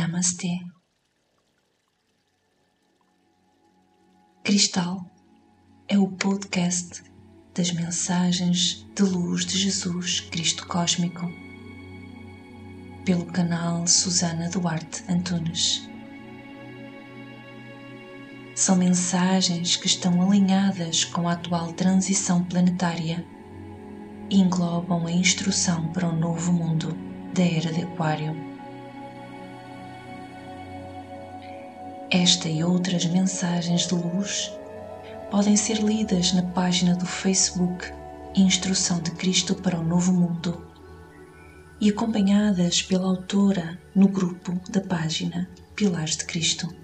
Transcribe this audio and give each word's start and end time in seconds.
Namastê. 0.00 0.58
Cristal 4.42 5.04
é 5.86 5.98
o 5.98 6.08
podcast 6.08 7.02
das 7.54 7.70
mensagens 7.72 8.86
de 8.94 9.02
luz 9.02 9.44
de 9.44 9.58
Jesus 9.58 10.20
Cristo 10.20 10.66
Cósmico, 10.66 11.30
pelo 13.04 13.26
canal 13.26 13.86
Susana 13.86 14.48
Duarte 14.48 15.04
Antunes. 15.06 15.86
São 18.54 18.76
mensagens 18.76 19.76
que 19.76 19.86
estão 19.86 20.22
alinhadas 20.22 21.04
com 21.04 21.28
a 21.28 21.32
atual 21.32 21.74
transição 21.74 22.42
planetária 22.42 23.22
e 24.30 24.40
englobam 24.40 25.06
a 25.06 25.12
instrução 25.12 25.92
para 25.92 26.08
o 26.08 26.16
novo 26.16 26.50
mundo 26.54 26.96
da 27.34 27.42
Era 27.42 27.70
de 27.70 27.82
Aquário. 27.82 28.49
Esta 32.12 32.48
e 32.48 32.64
outras 32.64 33.04
mensagens 33.06 33.86
de 33.86 33.94
luz 33.94 34.50
podem 35.30 35.56
ser 35.56 35.78
lidas 35.78 36.32
na 36.32 36.42
página 36.42 36.96
do 36.96 37.06
Facebook 37.06 37.86
Instrução 38.34 39.00
de 39.00 39.12
Cristo 39.12 39.54
para 39.54 39.78
o 39.78 39.84
Novo 39.84 40.12
Mundo 40.12 40.66
e 41.80 41.88
acompanhadas 41.88 42.82
pela 42.82 43.06
autora 43.06 43.80
no 43.94 44.08
grupo 44.08 44.60
da 44.68 44.80
página 44.80 45.48
Pilares 45.76 46.16
de 46.16 46.24
Cristo. 46.24 46.74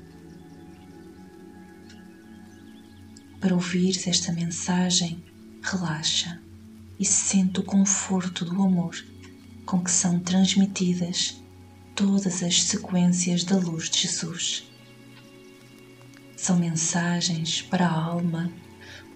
Para 3.40 3.52
ouvir 3.52 4.00
esta 4.08 4.30
mensagem, 4.30 5.24
relaxa 5.60 6.40
e 7.00 7.04
sente 7.04 7.58
o 7.58 7.64
conforto 7.64 8.44
do 8.44 8.62
amor 8.62 8.94
com 9.64 9.82
que 9.82 9.90
são 9.90 10.20
transmitidas 10.20 11.42
todas 11.96 12.44
as 12.44 12.62
sequências 12.62 13.42
da 13.42 13.56
luz 13.56 13.90
de 13.90 14.02
Jesus. 14.02 14.75
São 16.36 16.58
mensagens 16.58 17.62
para 17.62 17.86
a 17.86 18.04
alma 18.04 18.52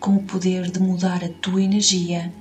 com 0.00 0.16
o 0.16 0.22
poder 0.22 0.70
de 0.70 0.80
mudar 0.80 1.22
a 1.22 1.28
tua 1.28 1.62
energia 1.62 2.32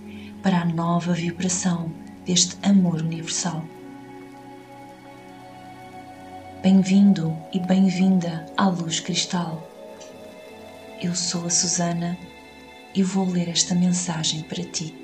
para 0.42 0.62
a 0.62 0.66
nova 0.66 1.12
vibração 1.12 1.92
deste 2.26 2.56
amor 2.66 3.02
universal. 3.02 3.66
Bem-vindo 6.64 7.36
e 7.52 7.60
bem-vinda 7.60 8.46
à 8.56 8.70
luz 8.70 9.02
cristal. 9.02 9.70
Eu 11.02 11.14
sou 11.14 11.46
a 11.46 11.50
Susana 11.50 12.18
e 12.96 13.04
vou 13.04 13.30
ler 13.30 13.50
esta 13.50 13.76
mensagem 13.76 14.44
para 14.44 14.64
ti. 14.64 14.96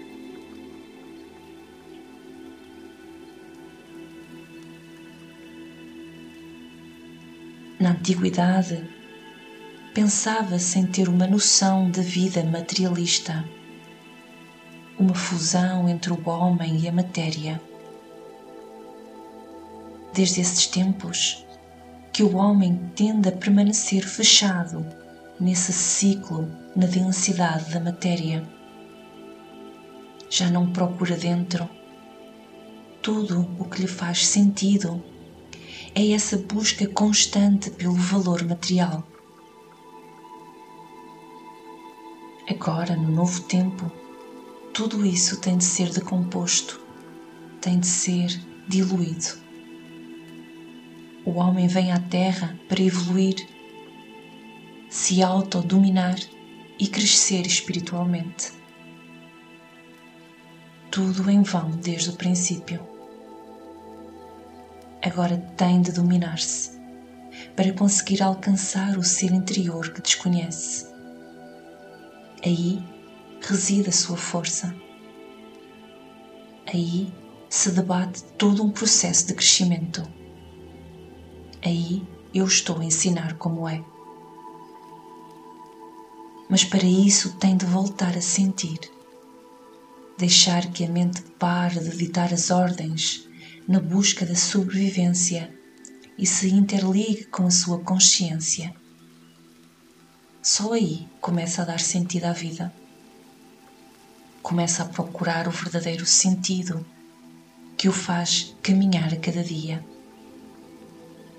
Na 7.77 7.91
antiguidade, 7.91 9.04
pensava 9.95 10.59
sem 10.59 10.85
ter 10.85 11.07
uma 11.07 11.25
noção 11.25 11.89
de 11.89 12.01
vida 12.01 12.43
materialista, 12.43 13.45
uma 14.99 15.15
fusão 15.15 15.87
entre 15.87 16.11
o 16.11 16.29
homem 16.29 16.81
e 16.81 16.89
a 16.89 16.91
matéria. 16.91 17.61
Desde 20.13 20.41
esses 20.41 20.67
tempos 20.67 21.45
que 22.11 22.23
o 22.23 22.35
homem 22.35 22.77
tende 22.93 23.29
a 23.29 23.31
permanecer 23.31 24.05
fechado 24.05 24.85
nesse 25.39 25.71
ciclo 25.71 26.51
na 26.75 26.87
densidade 26.87 27.73
da 27.73 27.79
matéria. 27.79 28.43
Já 30.29 30.49
não 30.49 30.73
procura 30.73 31.15
dentro. 31.15 31.69
Tudo 33.01 33.49
o 33.57 33.63
que 33.63 33.83
lhe 33.83 33.87
faz 33.87 34.27
sentido 34.27 35.01
é 35.95 36.11
essa 36.11 36.37
busca 36.37 36.85
constante 36.85 37.69
pelo 37.69 37.93
valor 37.93 38.43
material 38.43 39.14
Agora, 42.47 42.95
no 42.95 43.09
novo 43.09 43.41
tempo, 43.41 43.91
tudo 44.71 45.03
isso 45.03 45.41
tem 45.41 45.57
de 45.57 45.63
ser 45.63 45.89
decomposto, 45.89 46.79
tem 47.59 47.79
de 47.79 47.87
ser 47.87 48.39
diluído. 48.67 49.39
O 51.25 51.39
homem 51.39 51.67
vem 51.67 51.91
à 51.91 51.99
Terra 51.99 52.55
para 52.69 52.83
evoluir, 52.83 53.47
se 54.91 55.23
autodominar 55.23 56.19
e 56.77 56.87
crescer 56.87 57.47
espiritualmente. 57.47 58.51
Tudo 60.91 61.27
em 61.31 61.41
vão 61.41 61.71
desde 61.71 62.11
o 62.11 62.13
princípio. 62.13 62.79
Agora 65.01 65.35
tem 65.57 65.81
de 65.81 65.91
dominar-se 65.91 66.79
para 67.55 67.73
conseguir 67.73 68.21
alcançar 68.21 68.99
o 68.99 69.03
ser 69.03 69.31
interior 69.31 69.91
que 69.91 70.01
desconhece 70.01 70.94
Aí 72.43 72.81
reside 73.41 73.89
a 73.89 73.93
sua 73.93 74.17
força. 74.17 74.75
Aí 76.67 77.13
se 77.49 77.71
debate 77.71 78.23
todo 78.37 78.63
um 78.63 78.71
processo 78.71 79.27
de 79.27 79.33
crescimento. 79.33 80.03
Aí 81.63 82.05
eu 82.33 82.45
estou 82.45 82.79
a 82.79 82.85
ensinar 82.85 83.37
como 83.37 83.67
é. 83.67 83.83
Mas 86.49 86.63
para 86.63 86.83
isso 86.83 87.37
tem 87.37 87.55
de 87.55 87.65
voltar 87.65 88.17
a 88.17 88.21
sentir. 88.21 88.79
Deixar 90.17 90.71
que 90.71 90.85
a 90.85 90.89
mente 90.89 91.21
pare 91.39 91.79
de 91.79 91.95
ditar 91.97 92.33
as 92.33 92.49
ordens 92.51 93.27
na 93.67 93.79
busca 93.79 94.25
da 94.25 94.35
sobrevivência 94.35 95.53
e 96.17 96.25
se 96.25 96.53
interligue 96.53 97.25
com 97.25 97.47
a 97.47 97.51
sua 97.51 97.79
consciência 97.79 98.73
só 100.45 100.73
aí 100.73 101.07
começa 101.19 101.63
a 101.63 101.65
dar 101.65 101.79
sentido 101.79 102.25
à 102.25 102.31
vida. 102.31 102.71
Começa 104.43 104.83
a 104.83 104.85
procurar 104.85 105.47
o 105.47 105.51
verdadeiro 105.51 106.05
sentido 106.05 106.85
que 107.75 107.89
o 107.89 107.91
faz 107.91 108.55
caminhar 108.61 109.11
a 109.11 109.17
cada 109.17 109.43
dia. 109.43 109.83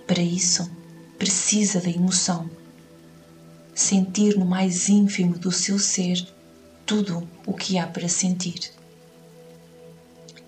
Para 0.08 0.20
isso, 0.20 0.68
precisa 1.16 1.80
da 1.80 1.88
emoção. 1.88 2.50
Sentir 3.72 4.36
no 4.36 4.44
mais 4.44 4.88
ínfimo 4.88 5.38
do 5.38 5.52
seu 5.52 5.78
ser 5.78 6.26
tudo 6.84 7.28
o 7.46 7.54
que 7.54 7.78
há 7.78 7.86
para 7.86 8.08
sentir. 8.08 8.72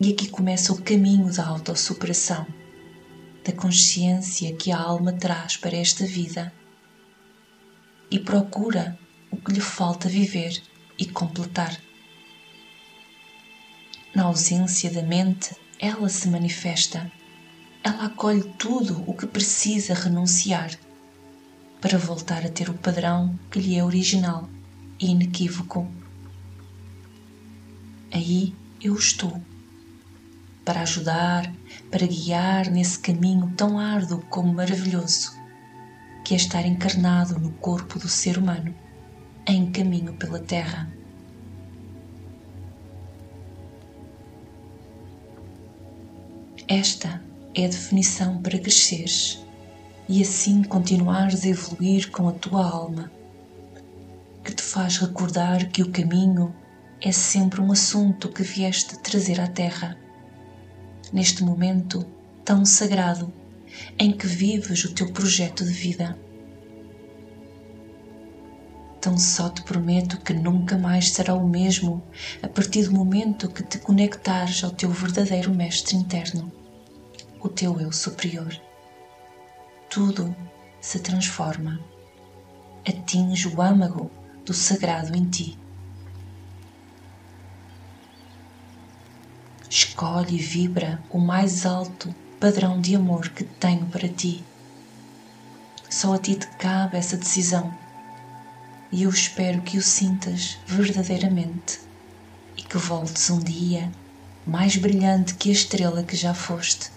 E 0.00 0.12
aqui 0.12 0.28
começa 0.28 0.72
o 0.72 0.82
caminho 0.82 1.32
da 1.32 1.46
autossuperação, 1.46 2.44
da 3.44 3.52
consciência 3.52 4.52
que 4.56 4.72
a 4.72 4.80
alma 4.80 5.12
traz 5.12 5.56
para 5.56 5.76
esta 5.76 6.04
vida 6.04 6.52
e 8.10 8.18
procura 8.18 8.98
o 9.30 9.36
que 9.36 9.52
lhe 9.52 9.60
falta 9.60 10.08
viver 10.08 10.62
e 10.98 11.06
completar. 11.06 11.78
Na 14.14 14.24
ausência 14.24 14.90
da 14.90 15.02
mente, 15.02 15.54
ela 15.78 16.08
se 16.08 16.28
manifesta. 16.28 17.10
Ela 17.84 18.06
acolhe 18.06 18.42
tudo 18.58 19.04
o 19.06 19.14
que 19.14 19.26
precisa 19.26 19.94
renunciar 19.94 20.70
para 21.80 21.98
voltar 21.98 22.44
a 22.44 22.48
ter 22.48 22.68
o 22.68 22.74
padrão 22.74 23.38
que 23.50 23.60
lhe 23.60 23.76
é 23.76 23.84
original 23.84 24.48
e 24.98 25.10
inequívoco. 25.10 25.86
Aí 28.10 28.54
eu 28.80 28.96
estou 28.96 29.40
para 30.64 30.80
ajudar, 30.82 31.52
para 31.90 32.06
guiar 32.06 32.68
nesse 32.70 32.98
caminho 32.98 33.52
tão 33.56 33.78
árduo 33.78 34.20
como 34.28 34.52
maravilhoso 34.52 35.37
que 36.28 36.34
é 36.34 36.36
estar 36.36 36.66
encarnado 36.66 37.40
no 37.40 37.52
corpo 37.52 37.98
do 37.98 38.06
ser 38.06 38.36
humano 38.36 38.74
em 39.46 39.72
caminho 39.72 40.12
pela 40.12 40.38
Terra. 40.38 40.92
Esta 46.68 47.24
é 47.54 47.64
a 47.64 47.68
definição 47.68 48.42
para 48.42 48.58
cresceres 48.58 49.42
e 50.06 50.20
assim 50.20 50.62
continuares 50.62 51.46
a 51.46 51.48
evoluir 51.48 52.10
com 52.10 52.28
a 52.28 52.32
tua 52.32 52.62
alma, 52.62 53.10
que 54.44 54.52
te 54.52 54.62
faz 54.62 54.98
recordar 54.98 55.70
que 55.70 55.80
o 55.80 55.90
caminho 55.90 56.54
é 57.00 57.10
sempre 57.10 57.62
um 57.62 57.72
assunto 57.72 58.28
que 58.28 58.42
vieste 58.42 58.98
trazer 58.98 59.40
à 59.40 59.46
Terra, 59.46 59.96
neste 61.10 61.42
momento 61.42 62.04
tão 62.44 62.66
sagrado 62.66 63.32
em 63.98 64.12
que 64.12 64.26
vives 64.26 64.84
o 64.84 64.92
teu 64.92 65.10
projeto 65.10 65.64
de 65.64 65.72
vida. 65.72 66.27
Então 68.98 69.16
só 69.16 69.48
te 69.48 69.62
prometo 69.62 70.20
que 70.20 70.34
nunca 70.34 70.76
mais 70.76 71.12
será 71.12 71.32
o 71.32 71.48
mesmo 71.48 72.02
a 72.42 72.48
partir 72.48 72.82
do 72.82 72.92
momento 72.92 73.48
que 73.48 73.62
te 73.62 73.78
conectares 73.78 74.64
ao 74.64 74.72
teu 74.72 74.90
verdadeiro 74.90 75.54
mestre 75.54 75.96
interno, 75.96 76.52
o 77.40 77.48
teu 77.48 77.80
eu 77.80 77.92
superior. 77.92 78.52
Tudo 79.88 80.34
se 80.80 80.98
transforma. 80.98 81.78
Atinge 82.86 83.46
o 83.46 83.62
âmago 83.62 84.10
do 84.44 84.52
sagrado 84.52 85.16
em 85.16 85.30
ti. 85.30 85.56
Escolhe 89.70 90.34
e 90.34 90.42
vibra 90.42 91.04
o 91.08 91.18
mais 91.18 91.64
alto 91.64 92.12
padrão 92.40 92.80
de 92.80 92.96
amor 92.96 93.28
que 93.30 93.44
tenho 93.44 93.86
para 93.88 94.08
ti 94.08 94.46
Só 95.90 96.14
a 96.14 96.18
ti 96.18 96.36
te 96.36 96.48
cabe 96.56 96.96
essa 96.96 97.16
decisão 97.16 97.87
e 98.90 99.02
eu 99.02 99.10
espero 99.10 99.60
que 99.62 99.76
o 99.76 99.82
sintas 99.82 100.58
verdadeiramente 100.66 101.80
e 102.56 102.62
que 102.62 102.78
voltes 102.78 103.28
um 103.30 103.38
dia 103.38 103.90
mais 104.46 104.76
brilhante 104.76 105.34
que 105.34 105.50
a 105.50 105.52
estrela 105.52 106.02
que 106.02 106.16
já 106.16 106.32
foste. 106.32 106.90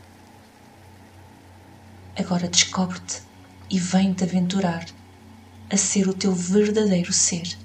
Agora 2.17 2.47
descobre-te 2.47 3.21
e 3.69 3.77
vem-te 3.77 4.23
aventurar 4.23 4.85
a 5.69 5.77
ser 5.77 6.07
o 6.07 6.13
teu 6.13 6.33
verdadeiro 6.33 7.11
ser. 7.11 7.57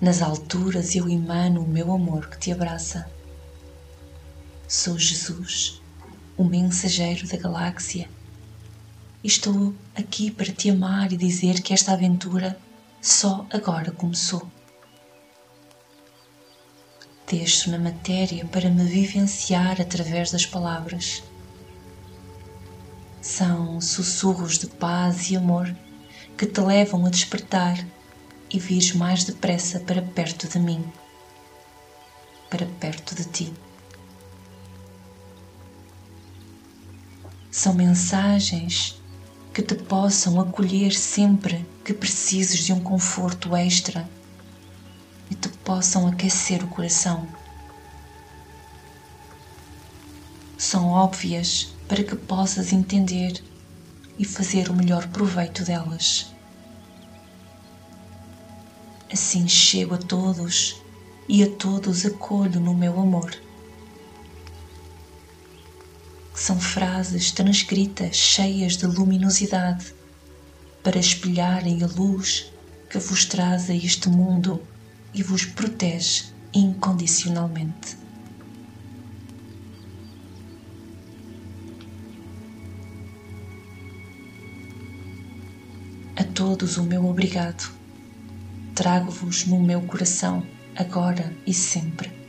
Nas 0.00 0.20
alturas 0.20 0.96
eu 0.96 1.08
emano 1.08 1.62
o 1.62 1.68
meu 1.68 1.92
amor 1.92 2.28
que 2.28 2.38
te 2.38 2.50
abraça. 2.50 3.08
Sou 4.66 4.98
Jesus, 4.98 5.80
o 6.36 6.42
mensageiro 6.42 7.28
da 7.28 7.36
galáxia, 7.36 8.08
estou 9.22 9.74
aqui 9.94 10.30
para 10.30 10.52
te 10.52 10.70
amar 10.70 11.12
e 11.12 11.16
dizer 11.16 11.60
que 11.62 11.72
esta 11.72 11.92
aventura 11.92 12.58
só 13.00 13.46
agora 13.50 13.90
começou. 13.90 14.50
Desço 17.30 17.70
na 17.70 17.78
matéria 17.78 18.44
para 18.46 18.68
me 18.68 18.84
vivenciar 18.84 19.80
através 19.80 20.30
das 20.30 20.44
palavras 20.44 21.22
são 23.22 23.80
sussurros 23.80 24.58
de 24.58 24.66
paz 24.66 25.30
e 25.30 25.36
amor 25.36 25.72
que 26.36 26.44
te 26.44 26.60
levam 26.60 27.06
a 27.06 27.08
despertar 27.08 27.78
e 28.50 28.58
vires 28.58 28.92
mais 28.92 29.22
depressa 29.22 29.78
para 29.78 30.02
perto 30.02 30.48
de 30.48 30.58
mim, 30.58 30.84
para 32.50 32.66
perto 32.80 33.14
de 33.14 33.24
ti. 33.24 33.52
São 37.48 37.74
mensagens 37.74 39.00
que 39.52 39.62
te 39.62 39.74
possam 39.74 40.40
acolher 40.40 40.92
sempre 40.92 41.66
que 41.84 41.92
precises 41.92 42.60
de 42.60 42.72
um 42.72 42.80
conforto 42.80 43.54
extra 43.54 44.08
e 45.30 45.34
te 45.34 45.48
possam 45.48 46.06
aquecer 46.06 46.64
o 46.64 46.68
coração. 46.68 47.28
São 50.56 50.88
óbvias 50.88 51.74
para 51.86 52.02
que 52.02 52.16
possas 52.16 52.72
entender 52.72 53.42
e 54.18 54.24
fazer 54.24 54.70
o 54.70 54.74
melhor 54.74 55.08
proveito 55.08 55.64
delas. 55.64 56.32
Assim 59.12 59.46
chego 59.46 59.96
a 59.96 59.98
todos 59.98 60.80
e 61.28 61.42
a 61.42 61.50
todos 61.56 62.06
acolho 62.06 62.58
no 62.58 62.74
meu 62.74 62.98
amor. 62.98 63.34
São 66.34 66.58
frases 66.58 67.30
transcritas 67.30 68.16
cheias 68.16 68.76
de 68.76 68.86
luminosidade 68.86 69.94
para 70.82 70.98
espelharem 70.98 71.82
a 71.82 71.86
luz 71.86 72.52
que 72.90 72.98
vos 72.98 73.24
traz 73.24 73.70
a 73.70 73.74
este 73.74 74.08
mundo 74.08 74.62
e 75.14 75.22
vos 75.22 75.44
protege 75.44 76.24
incondicionalmente. 76.52 78.02
todos 86.34 86.78
o 86.78 86.82
meu 86.82 87.06
obrigado. 87.06 87.70
Trago-vos 88.74 89.46
no 89.46 89.60
meu 89.60 89.82
coração, 89.82 90.44
agora 90.74 91.32
e 91.46 91.52
sempre. 91.52 92.21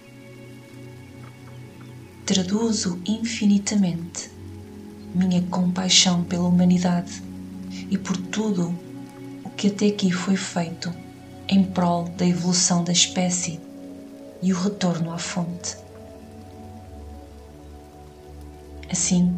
Traduzo 2.25 3.01
infinitamente 3.05 4.31
minha 5.13 5.41
compaixão 5.41 6.23
pela 6.23 6.47
humanidade 6.47 7.21
e 7.91 7.97
por 7.97 8.15
tudo 8.15 8.73
o 9.43 9.49
que 9.49 9.67
até 9.67 9.87
aqui 9.87 10.09
foi 10.09 10.37
feito 10.37 10.93
em 11.49 11.65
prol 11.65 12.05
da 12.17 12.25
evolução 12.25 12.81
da 12.81 12.93
espécie 12.93 13.59
e 14.41 14.53
o 14.53 14.57
retorno 14.57 15.11
à 15.11 15.17
fonte. 15.17 15.75
Assim, 18.89 19.35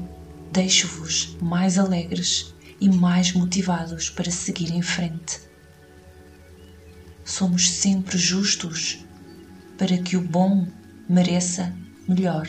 deixo-vos 0.51 1.35
mais 1.41 1.79
alegres 1.79 2.53
e 2.79 2.87
mais 2.87 3.33
motivados 3.33 4.11
para 4.11 4.29
seguir 4.29 4.71
em 4.71 4.83
frente. 4.83 5.39
Somos 7.23 7.67
sempre 7.67 8.15
justos 8.15 9.03
para 9.75 9.97
que 9.97 10.15
o 10.15 10.21
bom 10.21 10.67
mereça 11.09 11.75
melhor, 12.07 12.47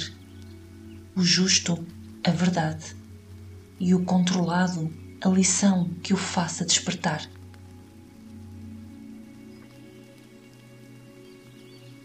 o 1.16 1.22
justo 1.22 1.84
a 2.22 2.30
verdade 2.30 2.94
e 3.80 3.94
o 3.94 4.04
controlado 4.04 4.92
a 5.20 5.28
lição 5.28 5.88
que 6.02 6.12
o 6.12 6.16
faça 6.16 6.64
despertar. 6.64 7.28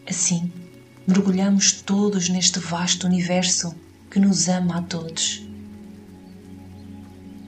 Assim, 0.10 0.52
mergulhamos 1.06 1.74
todos 1.82 2.30
neste 2.30 2.60
vasto 2.60 3.06
universo 3.06 3.76
que 4.10 4.20
nos 4.20 4.48
ama 4.48 4.80
a 4.80 4.82
todos 4.82 5.52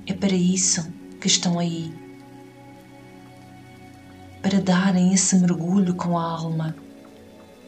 é 0.05 0.13
para 0.13 0.35
isso 0.35 0.85
que 1.19 1.27
estão 1.27 1.57
aí 1.57 1.93
para 4.41 4.59
darem 4.59 5.13
esse 5.13 5.37
mergulho 5.37 5.95
com 5.95 6.17
a 6.17 6.23
alma 6.23 6.75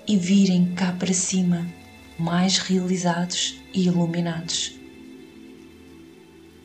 e 0.05 0.17
virem 0.17 0.75
cá 0.75 0.91
para 0.91 1.13
cima 1.13 1.65
mais 2.17 2.57
realizados 2.57 3.61
e 3.73 3.87
iluminados. 3.87 4.79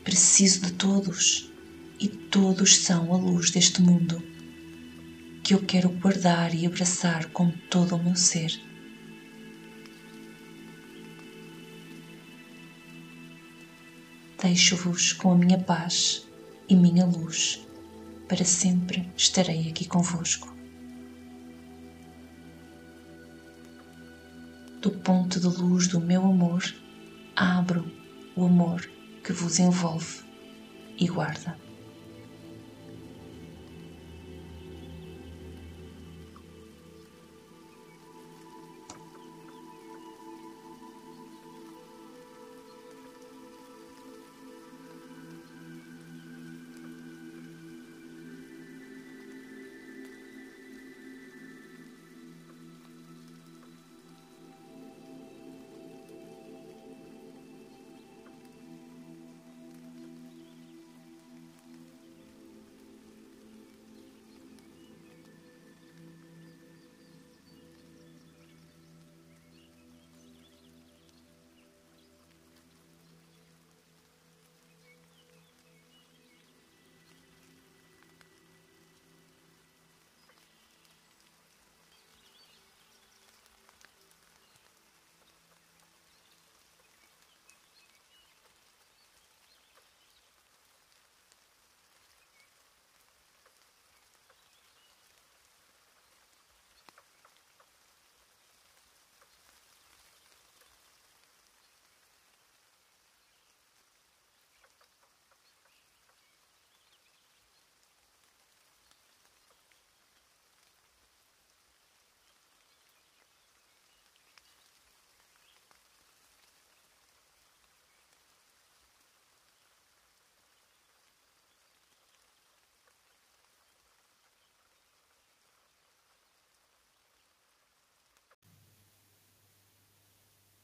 Preciso 0.03 0.61
de 0.61 0.73
todos 0.73 1.51
e 1.99 2.07
todos 2.07 2.77
são 2.77 3.13
a 3.13 3.17
luz 3.17 3.51
deste 3.51 3.81
mundo 3.81 4.21
que 5.43 5.53
eu 5.53 5.61
quero 5.65 5.89
guardar 5.89 6.53
e 6.55 6.65
abraçar 6.65 7.25
com 7.31 7.51
todo 7.69 7.95
o 7.95 8.03
meu 8.03 8.15
ser. 8.15 8.51
Deixo-vos 14.41 15.13
com 15.13 15.31
a 15.31 15.37
minha 15.37 15.59
paz 15.59 16.25
e 16.69 16.75
minha 16.75 17.05
luz. 17.05 17.67
Para 18.27 18.45
sempre 18.45 19.11
estarei 19.15 19.69
aqui 19.69 19.85
convosco. 19.85 20.60
Do 24.81 24.89
ponto 24.89 25.39
de 25.39 25.45
luz 25.45 25.87
do 25.87 25.99
meu 25.99 26.25
amor, 26.25 26.63
abro 27.35 27.85
o 28.35 28.45
amor 28.45 28.81
que 29.23 29.31
vos 29.31 29.59
envolve 29.59 30.23
e 30.97 31.07
guarda. 31.07 31.55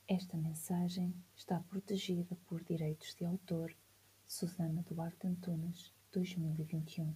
Esta 0.10 0.38
mensagem 0.38 1.14
está 1.36 1.60
protegida 1.60 2.38
por 2.48 2.64
direitos 2.64 3.14
de 3.16 3.26
autor 3.26 3.76
Susana 4.26 4.82
Duarte 4.82 5.28
Antunes, 5.28 5.94
2021. 6.14 7.14